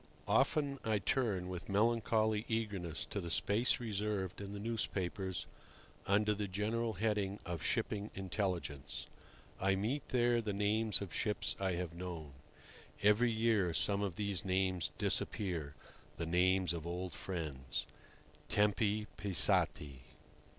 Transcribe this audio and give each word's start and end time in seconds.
XVI. 0.01 0.29
Often 0.31 0.79
I 0.83 0.97
turn 0.97 1.47
with 1.47 1.69
melancholy 1.69 2.43
eagerness 2.47 3.05
to 3.05 3.21
the 3.21 3.29
space 3.29 3.79
reserved 3.79 4.41
in 4.41 4.51
the 4.51 4.59
newspapers 4.59 5.45
under 6.07 6.33
the 6.33 6.47
general 6.47 6.93
heading 6.93 7.37
of 7.45 7.61
"Shipping 7.61 8.09
Intelligence." 8.15 9.05
I 9.59 9.75
meet 9.75 10.09
there 10.09 10.41
the 10.41 10.53
names 10.53 11.01
of 11.03 11.13
ships 11.13 11.55
I 11.59 11.73
have 11.73 11.93
known. 11.93 12.31
Every 13.03 13.29
year 13.29 13.75
some 13.75 14.01
of 14.01 14.15
these 14.15 14.43
names 14.43 14.89
disappear—the 14.97 16.25
names 16.25 16.73
of 16.73 16.87
old 16.87 17.13
friends. 17.13 17.85
"Tempi 18.49 19.05
passati!" 19.17 19.99